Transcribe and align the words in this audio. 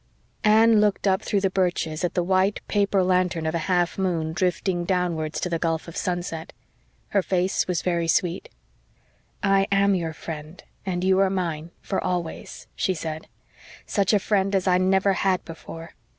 Anne 0.43 0.81
looked 0.81 1.07
up 1.07 1.21
through 1.21 1.41
the 1.41 1.51
birches, 1.51 2.03
at 2.03 2.15
the 2.15 2.23
white 2.23 2.59
paper 2.67 3.03
lantern 3.03 3.45
of 3.45 3.53
a 3.53 3.59
half 3.69 3.99
moon 3.99 4.33
drifting 4.33 4.83
downwards 4.83 5.39
to 5.39 5.47
the 5.47 5.59
gulf 5.59 5.87
of 5.87 5.95
sunset. 5.95 6.53
Her 7.09 7.21
face 7.21 7.67
was 7.67 7.83
very 7.83 8.07
sweet. 8.07 8.49
"I 9.43 9.67
am 9.71 9.93
your 9.93 10.13
friend 10.13 10.63
and 10.87 11.03
you 11.03 11.19
are 11.19 11.29
mine, 11.29 11.69
for 11.81 12.03
always," 12.03 12.65
she 12.75 12.95
said. 12.95 13.27
"Such 13.85 14.11
a 14.11 14.17
friend 14.17 14.55
as 14.55 14.65
I 14.67 14.79
never 14.79 15.13
had 15.13 15.45
before. 15.45 15.93